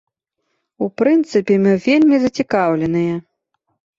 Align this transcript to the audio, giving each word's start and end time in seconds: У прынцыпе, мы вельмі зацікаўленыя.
У 0.85 0.87
прынцыпе, 1.01 1.53
мы 1.65 1.73
вельмі 1.85 2.15
зацікаўленыя. 2.25 3.15